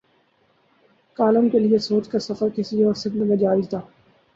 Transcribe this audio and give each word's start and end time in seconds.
Column 1.19 1.49
کے 1.49 1.59
لیے 1.59 1.77
سوچ 1.79 2.09
کا 2.09 2.19
سفر 2.19 2.49
کسی 2.55 2.83
اور 2.83 2.93
سمت 2.93 3.27
میں 3.27 3.35
جاری 3.37 3.61
تھا۔ 3.61 3.81